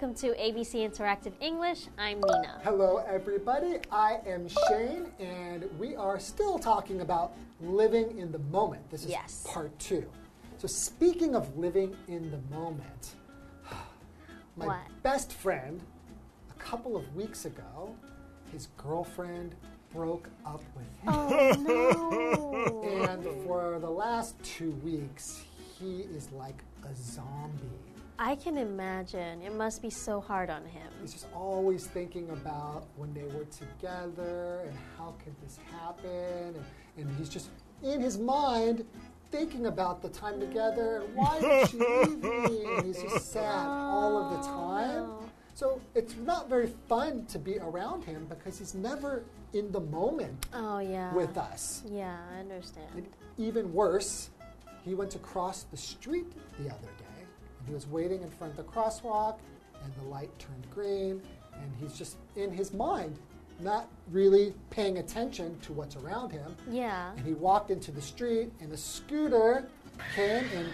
[0.00, 1.88] Welcome to ABC Interactive English.
[1.98, 2.58] I'm Nina.
[2.64, 3.80] Hello, everybody.
[3.92, 8.88] I am Shane, and we are still talking about living in the moment.
[8.88, 9.44] This is Yes.
[9.46, 10.06] part two.
[10.56, 13.16] So, speaking of living in the moment,
[14.56, 15.02] my What?
[15.02, 15.82] best friend,
[16.48, 17.94] a couple of weeks ago,
[18.52, 19.54] his girlfriend
[19.92, 21.12] broke up with him.
[21.12, 21.52] Oh
[22.88, 23.02] no.
[23.06, 25.42] And for the last two weeks,
[25.78, 27.89] he is like a zombie.
[28.22, 29.40] I can imagine.
[29.40, 30.86] It must be so hard on him.
[31.00, 36.54] He's just always thinking about when they were together and how could this happen.
[36.54, 36.64] And,
[36.98, 37.48] and he's just
[37.82, 38.84] in his mind
[39.30, 42.64] thinking about the time together and why did she leave me?
[42.76, 44.96] And he's just sad all of the oh, time.
[44.96, 45.30] no.
[45.54, 49.24] So it's not very fun to be around him because he's never
[49.54, 51.14] in the moment Oh yeah.
[51.14, 51.84] with us.
[51.90, 52.88] Yeah, I understand.
[52.94, 53.06] And
[53.38, 54.28] even worse,
[54.84, 56.99] he went to cross the street the other day
[57.70, 59.36] he was waiting in front of the crosswalk
[59.84, 61.22] and the light turned green
[61.54, 63.16] and he's just in his mind
[63.60, 67.12] not really paying attention to what's around him Yeah.
[67.16, 69.68] and he walked into the street and a scooter
[70.16, 70.66] came and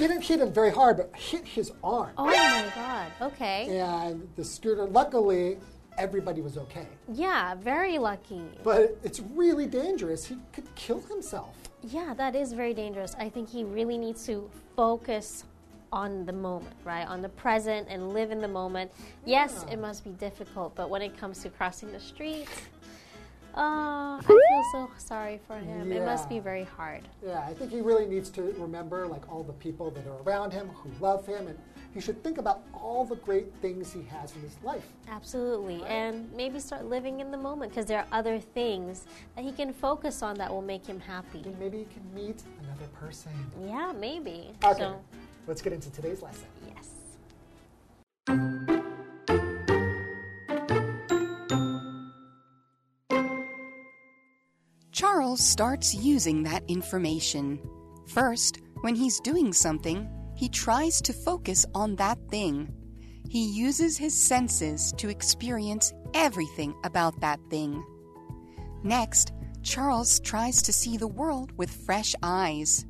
[0.00, 3.12] didn't hit him very hard but hit his arm Oh my god.
[3.22, 3.78] Okay.
[3.78, 5.58] and the scooter luckily
[5.96, 8.42] everybody was okay Yeah, very lucky.
[8.64, 13.14] but it's really dangerous he could kill himself Yeah, that is very dangerous.
[13.16, 15.44] I think he really needs to focus
[15.96, 17.08] on the moment, right?
[17.08, 18.92] On the present and live in the moment.
[19.24, 22.48] Yes, it must be difficult, but when it comes to crossing the street,
[23.54, 24.38] uh, I feel
[24.72, 25.90] so sorry for him.
[25.90, 27.08] It must be very hard.
[27.24, 30.52] Yeah, I think he really needs to remember like all the people that are around
[30.52, 31.58] him who love him and
[31.94, 34.86] he should think about all the great things he has in his life.
[35.08, 35.82] Absolutely.
[35.84, 39.72] And maybe start living in the moment because there are other things that he can
[39.72, 41.40] focus on that will make him happy.
[41.46, 43.32] And maybe he can meet another person.
[43.66, 44.50] Yeah, maybe.
[44.62, 44.78] Okay.
[44.78, 45.00] So,
[45.46, 46.46] Let's get into today's lesson.
[46.66, 46.90] yes.
[54.90, 57.60] Charles starts using that information.
[58.08, 62.72] First, when he's doing something, he tries to focus on that thing.
[63.28, 67.84] He uses his senses to experience everything about that thing.
[68.82, 72.86] Next, Charles tries to see the world with fresh eyes.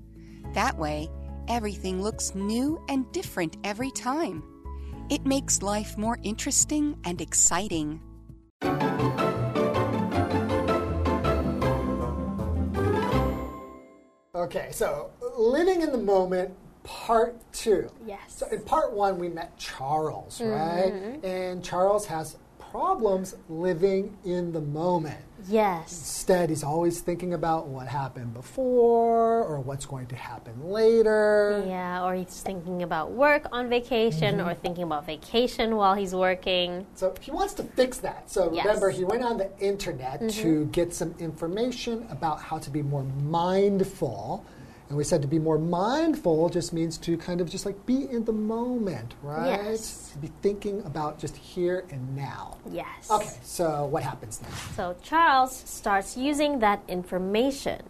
[0.54, 1.08] That way,
[1.48, 4.42] everything looks new and different every time.
[5.10, 8.00] It makes life more interesting and exciting.
[14.34, 17.90] Okay, so living in the moment, part two.
[18.06, 18.20] Yes.
[18.28, 20.92] So in part one, we met Charles, right?
[20.92, 21.26] Mm-hmm.
[21.26, 22.36] And Charles has
[22.80, 25.16] problems living in the moment.
[25.48, 25.84] Yes.
[25.92, 31.64] Instead, he's always thinking about what happened before or what's going to happen later.
[31.66, 34.48] Yeah, or he's thinking about work on vacation Mm-hmm.
[34.48, 36.86] or thinking about vacation while he's working.
[36.96, 38.30] So he wants to fix that.
[38.30, 38.66] So Yes.
[38.66, 43.04] remember, he went on the internet to get some information about how to be more
[43.22, 44.44] mindful.
[44.88, 48.08] And we said to be more mindful just means to kind of just like be
[48.10, 49.60] in the moment, right?
[49.64, 50.10] Yes.
[50.12, 52.58] To be thinking about just here and now.
[52.70, 53.10] Yes.
[53.10, 54.48] Okay, so what happens now?
[54.76, 57.82] So Charles starts using that information.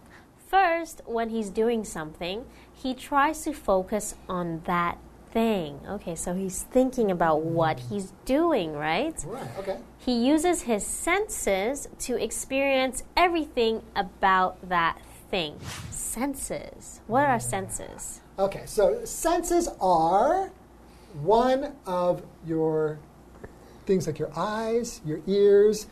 [0.47, 4.97] First, when he's doing something, he tries to focus on that
[5.31, 5.79] thing.
[5.87, 9.13] Okay, so he's thinking about what he's doing, right?
[9.25, 9.77] Right, okay.
[9.99, 14.97] He uses his senses to experience everything about that
[15.29, 15.59] thing.
[15.91, 17.01] Senses.
[17.07, 18.21] What are senses?
[18.39, 20.51] Okay, so senses are
[21.21, 22.99] one of your
[23.85, 25.87] things like your eyes, your ears.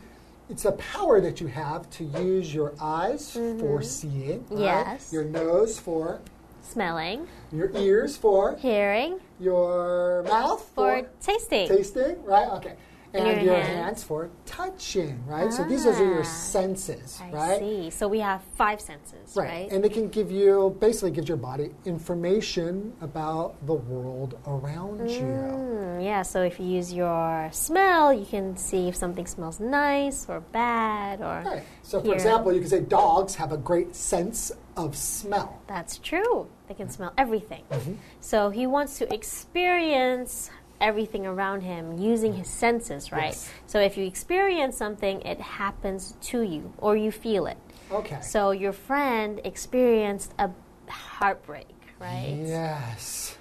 [0.50, 3.60] It's a power that you have to use your eyes mm-hmm.
[3.60, 4.46] for seeing.
[4.50, 4.60] right?
[4.60, 5.12] Yes.
[5.12, 6.22] Your nose for,
[6.62, 11.68] Smelling, your ears for, hearing, your mouth for for, tasting.
[11.68, 12.50] tasting, right?
[12.54, 12.74] Okay.
[13.18, 13.86] And your your, hands.
[13.86, 14.04] hands.
[14.04, 15.52] for touching, right?
[15.52, 17.60] So these are your Ah, senses, I right?
[17.60, 17.90] see.
[17.90, 19.48] So we have five senses, Right.
[19.50, 19.72] right?
[19.72, 25.22] And it can give you, basically gives your body information about the world around you.
[25.22, 30.28] Mm, yeah, so if you use your smell, you can see if something smells nice
[30.30, 31.44] or bad or.
[31.50, 31.64] Right.
[31.84, 35.62] So, for example, you can say dogs have a great sense of smell.
[35.68, 36.48] That's true.
[36.68, 37.64] They can smell everything.
[37.72, 37.94] Mm-hmm.
[38.20, 40.50] So he wants to experience
[40.82, 43.28] everything around him using his senses, right?
[43.28, 43.50] Yes.
[43.68, 47.58] So if you experience something, it happens to you or you feel it.
[47.92, 48.20] Okay.
[48.22, 50.50] So your friend experienced a
[50.88, 51.68] heartbreak,
[52.00, 52.38] right?
[52.40, 53.38] yes.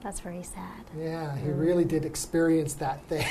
[0.00, 0.84] That's very sad.
[0.96, 3.26] Yeah, he really did experience that thing.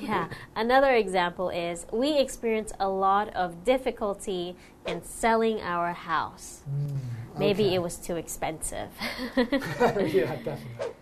[0.00, 0.28] yeah.
[0.54, 4.54] Another example is we experience a lot of difficulty
[4.86, 6.62] in selling our house.
[6.70, 7.74] Mm, Maybe okay.
[7.74, 8.90] it was too expensive.
[9.36, 10.94] yeah, definitely.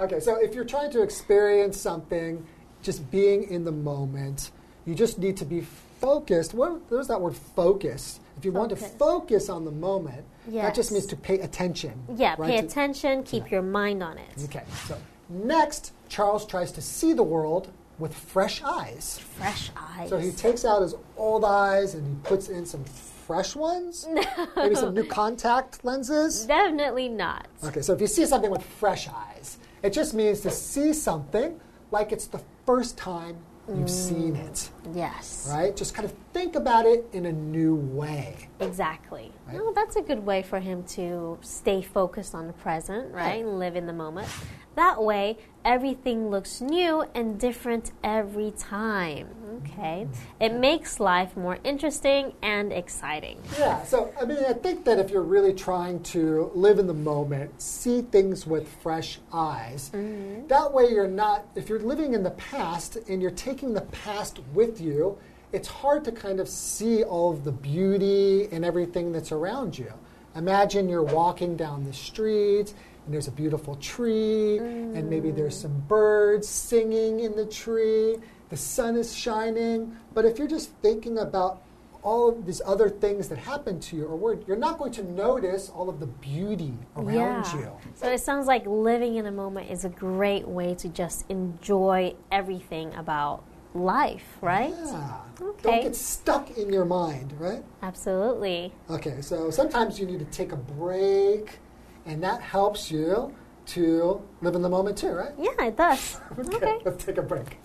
[0.00, 2.44] Okay, so if you're trying to experience something,
[2.82, 4.50] just being in the moment,
[4.86, 5.60] you just need to be
[6.00, 6.52] focused.
[6.52, 8.20] What, there's that word focus.
[8.36, 8.94] If you want to Focus.
[8.98, 11.92] focus on the moment, that just means to pay attention.
[12.16, 12.50] Yeah, right?
[12.50, 14.44] pay To- attention, keep your mind on it.
[14.44, 14.98] Okay, so
[15.28, 17.68] next, Charles tries to see the world
[18.00, 19.20] with fresh eyes.
[19.36, 20.08] Fresh eyes.
[20.10, 24.06] So he takes out his old eyes and he puts in some fresh ones,
[24.56, 26.44] maybe some new contact lenses.
[26.44, 27.46] Definitely not.
[27.62, 31.60] Okay, so if you see something with fresh eyes, it just means to see something
[31.90, 33.36] like it's the first time
[33.68, 33.90] you've mm.
[33.90, 35.46] seen it, Yes.
[35.50, 35.76] right?
[35.76, 38.48] Just kind of think about it in a new way.
[38.60, 39.30] Exactly.
[39.46, 39.56] Right.
[39.56, 43.44] No, that's a good way for him to stay focused on the present, right?
[43.44, 44.28] And live in the moment.
[44.74, 49.28] That way, everything looks new and different every time.
[49.64, 50.06] Okay.
[50.40, 53.38] It makes life more interesting and exciting.
[53.58, 56.94] Yeah, so I mean, I think that if you're really trying to live in the
[56.94, 60.46] moment, see things with fresh eyes, mm-hmm.
[60.48, 64.40] that way you're not, if you're living in the past and you're taking the past
[64.52, 65.18] with you,
[65.52, 69.92] it's hard to kind of see all of the beauty and everything that's around you.
[70.34, 72.74] Imagine you're walking down the street
[73.04, 75.62] and there's a beautiful tree, and maybe there's mm.
[75.62, 78.16] some birds singing in the tree,
[78.54, 81.60] the sun is shining, but if you're just thinking about
[82.04, 85.02] all of these other things that happen to you or word, you're not going to
[85.02, 87.72] notice all of the beauty around you.
[87.96, 92.14] So it sounds like living in a moment is a great way to just enjoy
[92.30, 93.42] everything about
[93.74, 94.72] life, right?
[94.72, 95.20] Yeah.
[95.42, 95.62] Okay.
[95.64, 97.64] Don't get stuck in your mind, right?
[97.82, 98.72] Absolutely.
[98.88, 101.58] Okay, so sometimes you need to take a break,
[102.06, 103.34] and that helps you
[103.66, 105.32] to live in the moment too, right?
[105.36, 106.20] Yeah, it does.
[106.38, 106.78] okay.
[106.84, 107.58] let's take a break.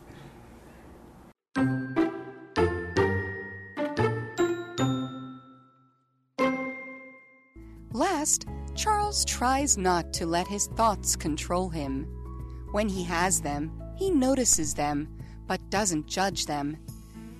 [7.94, 12.07] Last, Charles tries not to let his thoughts control him.
[12.72, 15.07] When he has them, he notices them,
[15.48, 16.78] but doesn't judge them.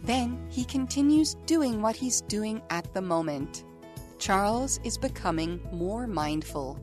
[0.04, 3.64] Then he continues doing what he's doing at the moment.
[4.18, 6.80] Charles is becoming more mindful.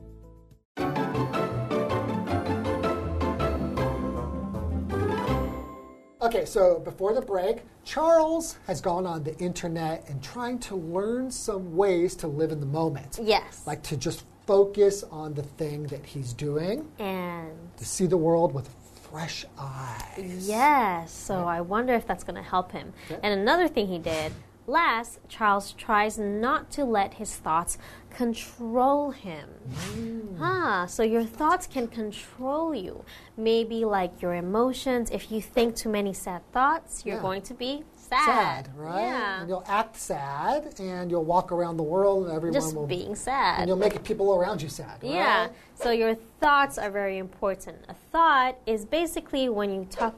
[6.27, 11.31] Okay, so before the break, Charles has gone on the internet and trying to learn
[11.31, 13.17] some ways to live in the moment.
[13.23, 13.63] Yes.
[13.65, 18.53] Like to just focus on the thing that he's doing, and to see the world
[18.53, 18.69] with
[19.09, 20.49] fresh eyes.
[20.49, 22.91] Yes, so I wonder if that's going to help him.
[23.09, 23.21] Okay.
[23.23, 24.33] And another thing he did
[24.67, 27.77] last, Charles tries not to let his thoughts
[28.09, 29.49] control him.
[29.93, 30.37] Mm.
[30.41, 33.03] Ah, so your thoughts can control you.
[33.37, 35.09] Maybe like your emotions.
[35.11, 37.21] If you think too many sad thoughts, you're Yeah.
[37.21, 38.69] going to be Sad, sad.
[38.77, 39.01] right?
[39.01, 39.39] Yeah.
[39.41, 42.87] And you'll act sad, and you'll walk around the world, and everyone Just will.
[42.87, 43.59] being sad.
[43.59, 44.97] and you'll make people around you sad.
[45.01, 45.41] Yeah.
[45.41, 45.51] right?
[45.75, 47.77] So your thoughts are very important.
[47.89, 50.15] A thought is basically when you talk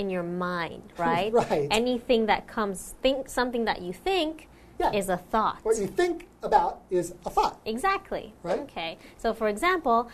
[0.00, 1.32] in your mind, right?
[1.32, 1.68] Right.
[1.70, 4.48] Anything that comes think something that you think
[4.80, 4.92] Yeah.
[4.92, 5.58] is a thought.
[5.62, 7.60] What you think about is a thought.
[7.64, 8.32] Exactly.
[8.42, 8.60] Right.
[8.60, 8.98] Okay.
[9.18, 10.10] So for example,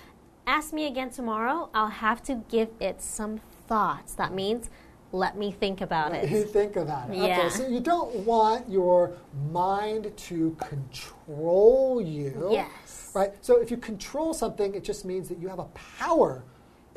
[0.47, 4.15] ask me again tomorrow, I'll have to give it some thoughts.
[4.15, 4.69] That means
[5.13, 6.31] let me think about You it.
[6.31, 7.17] You think about it.
[7.17, 7.39] Yeah.
[7.39, 9.13] Okay, so you don't want your
[9.53, 12.49] mind to control you.
[12.51, 13.13] Yes.
[13.15, 13.33] Right?
[13.41, 16.43] So if you control something, it just means that you have a power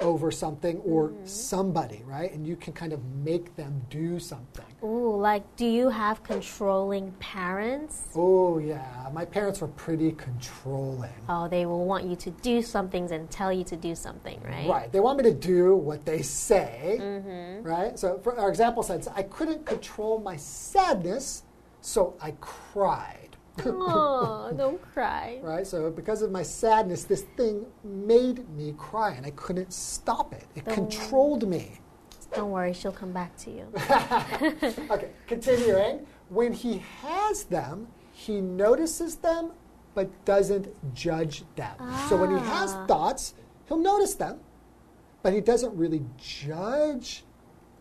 [0.02, 1.26] over something or Mm-hmm.
[1.26, 2.32] somebody, right?
[2.34, 4.66] And you can kind of make them do something.
[4.84, 8.08] Ooh, like do you have controlling parents?
[8.16, 9.10] Oh, yeah.
[9.14, 11.12] My parents were pretty controlling.
[11.28, 14.40] Oh, they will want you to do some things and tell you to do something,
[14.44, 14.68] right?
[14.70, 14.92] Right.
[14.92, 16.98] They want me to do what they say.
[17.02, 17.68] Mm-hmm.
[17.68, 17.98] Right?
[18.00, 21.44] So, for our example says, I couldn't control my sadness,
[21.82, 23.29] so I cried.
[23.66, 25.40] Oh, don't cry.
[25.44, 25.66] right?
[25.68, 30.46] So, because of my sadness, this thing made me cry, and I couldn't stop it.
[30.56, 31.80] It controlled me.
[32.34, 33.68] Don't worry, she'll come back to you.
[34.92, 36.06] Okay, continuing.
[36.30, 39.52] When he has them, he notices them,
[39.96, 41.76] but doesn't judge them.
[42.08, 42.86] So, when he has Ah.
[42.86, 43.34] thoughts,
[43.68, 44.40] he'll notice them,
[45.24, 47.24] but he doesn't really judge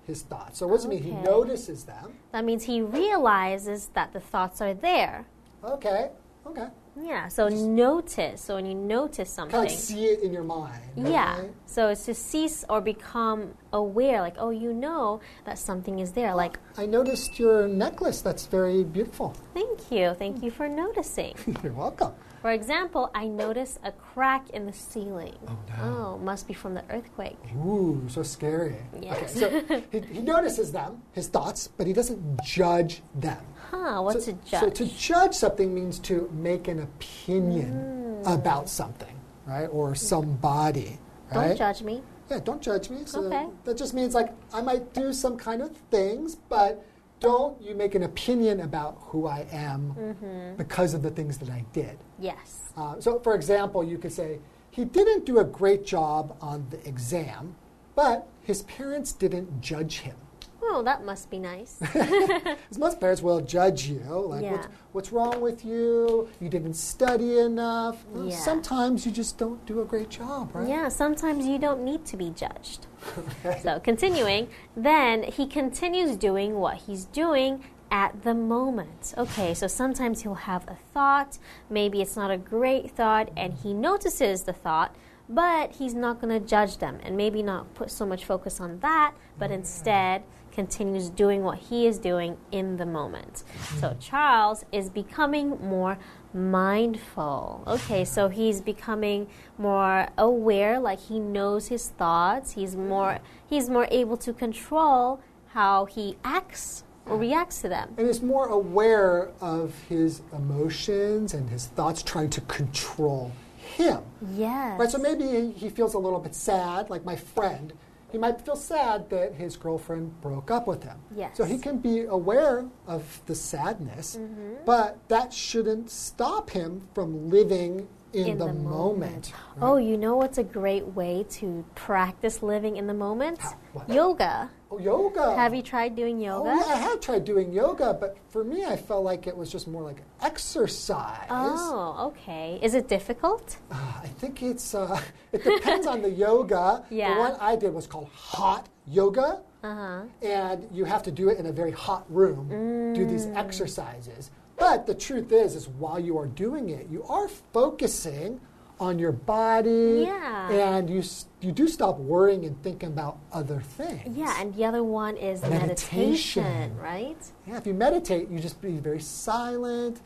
[0.07, 0.59] his thoughts.
[0.59, 1.03] So, what does it mean?
[1.03, 2.15] He notices them.
[2.33, 5.27] That means he realizes that the thoughts are there.
[5.65, 6.11] Okay,
[6.47, 6.69] okay.
[7.00, 8.41] Yeah, so notice.
[8.41, 10.83] So when you notice something, Kind of like see it in your mind.
[10.97, 11.41] yeah.
[11.41, 11.50] right?
[11.67, 16.35] So it's to cease or become aware, like, oh, you know that something is there.
[16.35, 18.21] Like, I noticed your necklace.
[18.21, 19.35] That's very beautiful.
[19.55, 21.35] thank you, thank you for noticing.
[21.62, 22.12] You're welcome.
[22.40, 25.35] For example, I noticed a crack in the ceiling.
[25.49, 25.85] Oh, no.
[26.14, 27.38] Oh, must be from the earthquake.
[27.57, 28.76] Ooh, so scary.
[29.00, 29.42] Yes.
[29.42, 33.45] Okay, so he, he notices them, his thoughts, but he doesn't judge them.
[33.71, 34.61] Huh, what's so, a judge?
[34.61, 38.33] So to judge something means to make an opinion Hmm.
[38.33, 39.14] about something,
[39.47, 39.66] right?
[39.66, 40.99] Or somebody,
[41.33, 42.02] Don't judge me.
[42.30, 43.02] Yeah, don't judge me.
[43.04, 43.47] So Okay.
[43.64, 46.85] that just means like I might do some kind of things, but
[47.21, 50.57] don't you make an opinion about who I am Mm-hmm.
[50.57, 51.99] because of the things that I did.
[52.19, 52.61] Yes.
[52.77, 54.39] Uh, so, for example, you could say,
[54.71, 57.57] he didn't do a great job on the exam,
[57.97, 60.17] but his parents didn't judge him.
[60.61, 61.77] Oh, that must be nice.
[61.93, 64.53] Because most parents will judge you, like, Yeah.
[64.53, 66.29] what's, what's wrong with you?
[66.41, 68.05] You didn't study enough.
[68.12, 68.37] Well, Yeah.
[68.37, 70.69] Sometimes you just don't do a great job, right?
[70.69, 72.87] Yeah, sometimes you don't need to be judged.
[73.62, 79.15] So, continuing, then he continues doing what he's doing at the moment.
[79.17, 81.38] Okay, so sometimes he'll have a thought,
[81.71, 84.95] maybe it's not a great thought, and he notices the thought,
[85.28, 88.80] but he's not going to judge them and maybe not put so much focus on
[88.80, 89.54] that, but mm-hmm.
[89.61, 93.44] instead continues doing what he is doing in the moment.
[93.78, 93.99] So, mm-hmm.
[94.00, 95.99] Charles is becoming more
[96.35, 97.62] mindful.
[97.66, 102.52] Okay, so he's becoming more aware, like he knows his thoughts.
[102.52, 107.94] He's more he's more able to control how he acts or reacts to them.
[107.97, 113.32] And is more aware of his emotions and his thoughts, trying to control
[113.69, 114.03] him.
[114.35, 114.79] Yes.
[114.81, 117.73] Right, so maybe he- he feels a little bit sad, like my friend.
[118.11, 120.99] He might feel sad that his girlfriend broke up with him.
[121.15, 121.37] Yes.
[121.37, 124.65] So he can be aware of the sadness, Mm-hmm.
[124.65, 129.33] but that shouldn't stop him from living in, the, moment.
[129.61, 133.39] Oh, you know what's a great way to practice living in the moment?
[133.41, 133.55] How?
[133.87, 134.51] Yoga.
[134.71, 135.35] Oh, yoga.
[135.35, 136.51] Have you tried doing Oh, yoga?
[136.57, 139.67] yeah, I have tried doing yoga, but for me, I felt like it was just
[139.67, 141.27] more like exercise.
[141.31, 142.59] Oh, okay.
[142.63, 143.57] Is it difficult?
[143.71, 145.01] Uh, I think it's uh,
[145.33, 146.85] it depends on the yoga.
[146.91, 147.15] Yeah.
[147.15, 150.03] The one I did was called hot yoga, Uh-huh.
[150.23, 152.49] and you have to do it in a very hot room.
[152.95, 153.37] Do these Mm.
[153.37, 154.31] exercises.
[154.57, 158.41] But the truth is, is while you are doing it, you are focusing
[158.80, 160.50] on your body, Yeah.
[160.50, 161.02] and you
[161.40, 164.16] you do stop worrying and thinking about other things.
[164.16, 166.76] Yeah, and the other one is meditation, Meditation.
[166.76, 167.16] right?
[167.47, 170.00] Yeah, if you meditate, you just be very silent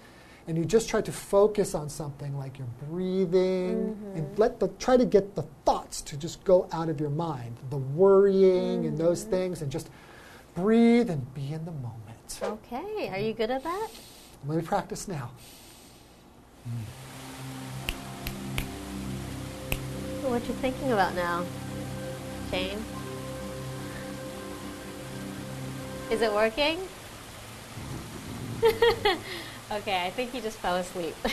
[0.48, 4.16] and you just try to focus on something like your breathing Mm-hmm.
[4.18, 7.56] and let the try to get the thoughts to just go out of your mind,
[7.70, 9.30] the worrying and those Mm-hmm.
[9.30, 9.88] things and just
[10.54, 12.40] breathe and be in the moment.
[12.42, 13.88] Okay, are you good at that?
[14.46, 15.30] Let me practice now.
[20.22, 21.44] What you're thinking about now,
[22.50, 22.78] Shane?
[26.10, 26.78] Is it working?
[29.72, 31.14] okay, I think he just fell asleep.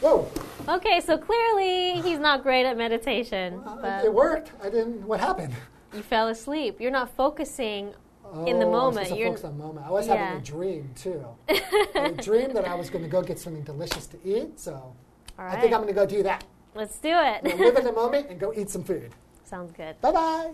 [0.00, 0.30] Whoa!
[0.68, 4.52] okay, so clearly he's not great at meditation, but it worked.
[4.62, 5.06] I didn't.
[5.06, 5.54] What happened?
[5.92, 6.80] you fell asleep.
[6.80, 7.92] You're not focusing
[8.24, 9.16] oh, in the Oh, I moment.
[9.16, 9.86] You're focus on the moment.
[9.86, 10.16] I was Yeah.
[10.16, 11.24] having a dream too.
[11.94, 14.58] a dream that I was going to go get something delicious to eat.
[14.58, 14.94] So
[15.38, 16.44] all I think I'm going to go do that.
[16.74, 17.58] Let's do We'll it.
[17.58, 19.10] live in the moment and go eat some food.
[19.44, 20.00] Sounds good.
[20.00, 20.52] Bye bye.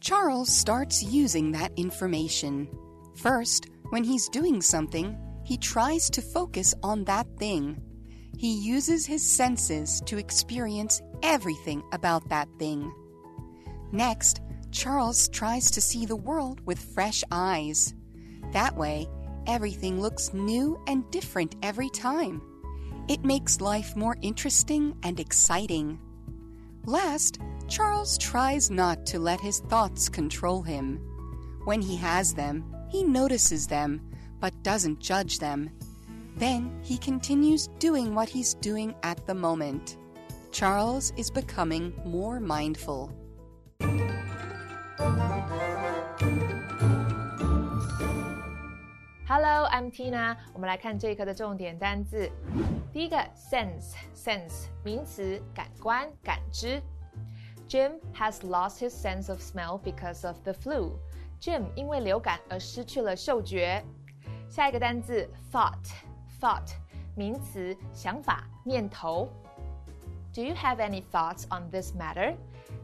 [0.00, 2.68] Charles starts using that information.
[3.16, 7.80] First, when he's doing something, he tries to focus on that thing.
[8.36, 12.92] He uses his senses to experience everything about that thing.
[13.92, 14.40] Next,
[14.72, 17.94] Charles tries to see the world with fresh eyes.
[18.52, 19.08] That way,
[19.46, 22.42] everything looks new and different every time.
[23.08, 25.98] It makes life more interesting and exciting.
[26.84, 31.00] Last, Charles tries not to let his thoughts control him.
[31.64, 34.00] When he has them, he notices them,
[34.40, 35.70] but doesn't judge them.
[36.36, 39.96] Then he continues doing what he's doing at the moment.
[40.50, 43.12] Charles is becoming more mindful.
[49.31, 50.37] Hello, I'm Tina。
[50.53, 52.31] 我们来看这一课的重点单字。
[52.93, 56.81] 第一个 sense，sense 名词，感官、感知。
[57.67, 60.91] Jim has lost his sense of smell because of the flu.
[61.41, 63.83] Jim 因为流感而失去了嗅觉。
[64.49, 66.71] 下一个单字 thought，thought
[67.15, 69.29] 名词，想法、念头。
[70.33, 72.35] Do you have any thoughts on this matter？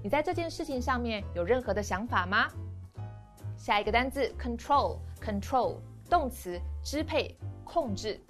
[0.02, 2.50] 你在这件事情上面有任何的想法吗？
[3.56, 5.78] 下一个单字 control，control
[6.09, 8.21] 动词支配、控制。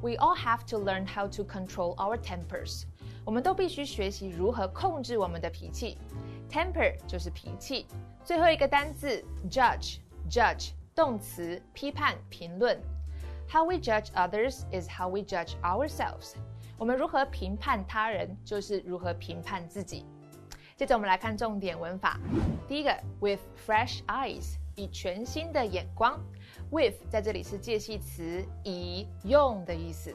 [0.00, 2.84] We all have to learn how to control our tempers。
[3.24, 5.96] 我们都必须学习如何控制我们的脾气。
[6.50, 7.86] Temper 就是脾气。
[8.22, 12.78] 最后一个单字 judge，judge 动词批判、评论。
[13.50, 16.34] How we judge others is how we judge ourselves。
[16.76, 20.04] 我们如何评判他人，就是如何评判自己。
[20.76, 22.18] 接着我们来看重点文法。
[22.66, 22.90] 第一个
[23.20, 26.20] ，with fresh eyes，以全新的眼光。
[26.73, 30.13] With 在这里是介系词，以用的意思。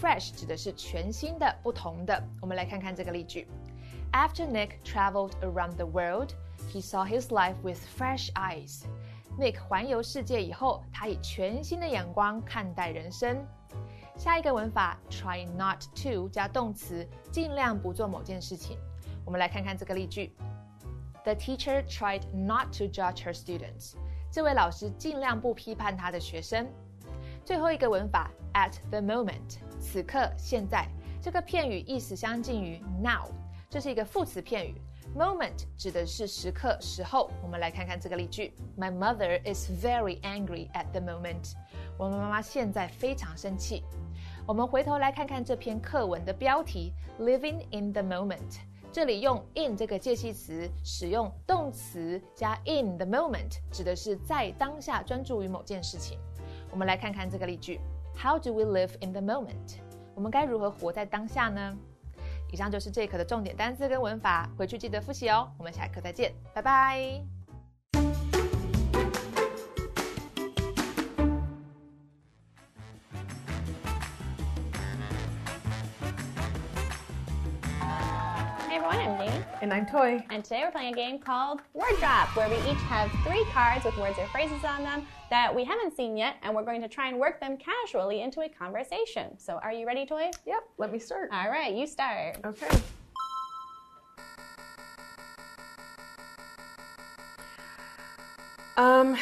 [0.00, 2.22] Fresh 指的是全新的、不同的。
[2.40, 3.48] 我们来看看这个例句。
[4.12, 6.34] After Nick traveled around the world,
[6.72, 8.82] he saw his life with fresh eyes.
[9.38, 13.44] Nick 环游世界以后，他以全新的眼光看待人生。
[14.16, 18.78] 下一个文法，try not to 加动词，尽量不做某件事情。
[19.24, 20.32] 我们来看看这个例句：
[21.24, 23.94] The teacher tried not to judge her students.
[24.31, 26.65] 这位老师尽量不批判他的学生。
[27.43, 30.87] 最后一个文法，at the moment，此刻、现在。
[31.21, 33.29] 这个片语意思相近于 now。
[33.69, 34.75] 这是一个副词片语
[35.15, 37.29] ，moment 指的是时刻、时候。
[37.43, 41.51] 我们来看看这个例句：My mother is very angry at the moment。
[41.97, 43.83] 我们妈妈现在非常生气。
[44.47, 48.61] 我们回头来看看这篇课文的标题：Living in the moment。
[48.91, 56.19] 这里用 in 这个介系词，使用动词加 in the moment，指的是在当下专注于某件事情。
[56.69, 57.79] 我们来看看这个例句
[58.21, 59.77] ：How do we live in the moment？
[60.13, 61.77] 我们该如何活在当下呢？
[62.51, 65.49] 以上就是这一课的重点单词跟文法，回去记得复习哦。
[65.57, 67.40] 我们下一课再见，拜拜。
[79.61, 80.25] And I'm Toy.
[80.31, 83.85] And today we're playing a game called Word Drop, where we each have three cards
[83.85, 86.87] with words or phrases on them that we haven't seen yet, and we're going to
[86.87, 89.37] try and work them casually into a conversation.
[89.37, 90.31] So, are you ready, Toy?
[90.47, 91.29] Yep, let me start.
[91.31, 92.39] All right, you start.
[92.43, 92.81] Okay.
[98.77, 99.15] Um,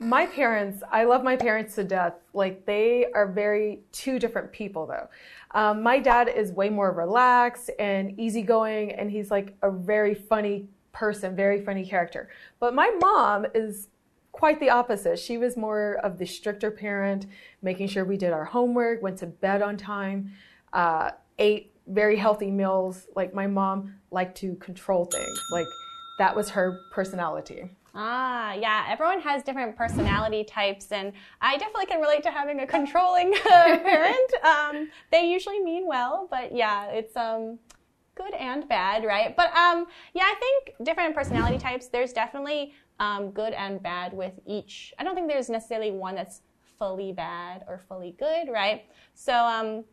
[0.00, 2.14] my parents, I love my parents to death.
[2.32, 5.08] Like, they are very two different people, though.
[5.54, 10.68] Um, my dad is way more relaxed and easygoing, and he's like a very funny
[10.92, 12.28] person, very funny character.
[12.58, 13.88] But my mom is
[14.32, 15.16] quite the opposite.
[15.18, 17.26] She was more of the stricter parent,
[17.62, 20.32] making sure we did our homework, went to bed on time,
[20.72, 23.06] uh, ate very healthy meals.
[23.14, 25.40] Like, my mom liked to control things.
[25.52, 25.66] Like,
[26.18, 27.70] that was her personality.
[27.94, 28.86] Ah, yeah.
[28.88, 33.78] Everyone has different personality types, and I definitely can relate to having a controlling uh,
[33.78, 34.32] parent.
[34.42, 37.58] Um, they usually mean well, but yeah, it's um,
[38.16, 39.36] good and bad, right?
[39.36, 41.86] But um, yeah, I think different personality types.
[41.86, 44.92] There's definitely um, good and bad with each.
[44.98, 46.42] I don't think there's necessarily one that's
[46.78, 48.84] fully bad or fully good, right?
[49.14, 49.84] So um,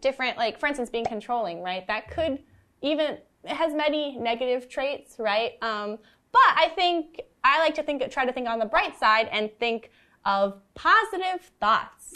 [0.00, 1.86] different, like for instance, being controlling, right?
[1.86, 2.42] That could
[2.80, 5.52] even it has many negative traits, right?
[5.60, 5.98] Um,
[6.32, 9.50] but I think I like to think, try to think on the bright side and
[9.60, 9.90] think
[10.24, 12.12] of positive thoughts.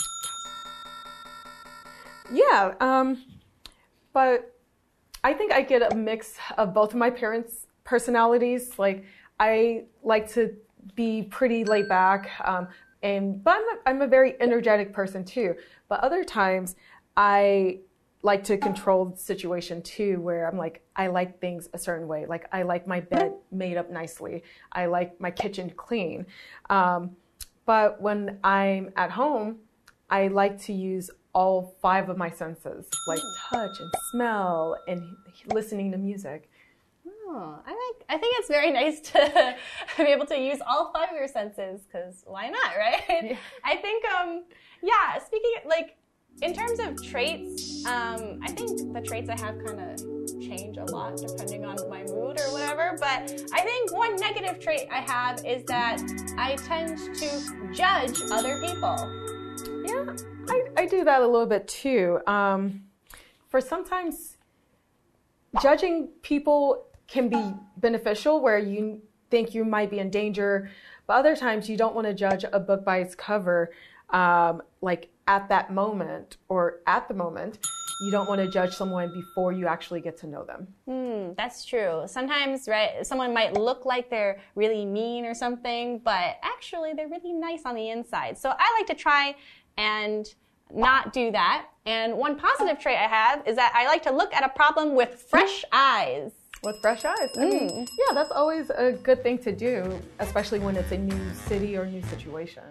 [2.33, 3.23] Yeah, um,
[4.13, 4.55] but
[5.23, 8.79] I think I get a mix of both of my parents' personalities.
[8.79, 9.05] Like,
[9.39, 10.55] I like to
[10.95, 12.69] be pretty laid back, um,
[13.03, 15.55] and but I'm a, I'm a very energetic person too.
[15.89, 16.77] But other times,
[17.17, 17.81] I
[18.29, 22.27] like to control the situation too, where I'm like, I like things a certain way.
[22.27, 24.43] Like, I like my bed made up nicely.
[24.71, 26.27] I like my kitchen clean.
[26.69, 27.17] Um,
[27.65, 29.57] but when I'm at home,
[30.11, 35.01] I like to use all five of my senses, like touch and smell and
[35.55, 36.51] listening to music.
[37.07, 38.05] Oh, I like.
[38.11, 39.57] I think it's very nice to
[39.97, 43.01] be able to use all five of your senses because why not, right?
[43.09, 43.37] Yeah.
[43.65, 44.45] I think, um,
[44.83, 45.19] yeah.
[45.19, 45.97] Speaking like
[46.41, 49.99] in terms of traits, um, I think the traits I have kind of
[50.41, 52.97] change a lot depending on my mood or whatever.
[52.99, 56.01] But I think one negative trait I have is that
[56.37, 58.97] I tend to judge other people.
[59.85, 60.15] Yeah,
[60.49, 62.21] I, I do that a little bit too.
[62.27, 62.85] Um,
[63.49, 64.37] for sometimes
[65.61, 70.71] judging people can be beneficial where you think you might be in danger,
[71.07, 73.71] but other times you don't want to judge a book by its cover.
[74.11, 77.59] Um, like at that moment or at the moment,
[78.01, 80.69] you don't want to judge someone before you actually get to know them.
[80.87, 82.05] Hmm, that's true.
[82.07, 87.33] Sometimes, right, someone might look like they're really mean or something, but actually they're really
[87.33, 88.39] nice on the inside.
[88.39, 89.35] So I like to try
[89.77, 90.33] and
[90.73, 91.67] not do that.
[91.87, 94.95] And one positive trait I have is that I like to look at a problem
[94.95, 96.33] with fresh eyes.
[96.63, 97.31] With fresh eyes.
[97.37, 97.89] I mean, mm.
[97.99, 101.87] yeah, that's always a good thing to do, especially when it's a new city or
[101.87, 102.65] new situation.